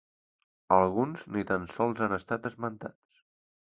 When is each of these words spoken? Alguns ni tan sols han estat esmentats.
Alguns 0.77 1.27
ni 1.35 1.45
tan 1.51 1.67
sols 1.75 2.03
han 2.07 2.17
estat 2.21 2.49
esmentats. 2.51 3.25